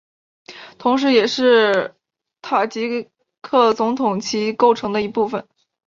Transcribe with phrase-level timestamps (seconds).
[0.79, 1.93] 同时也是
[2.41, 3.07] 塔吉
[3.41, 5.47] 克总统旗构成的一部分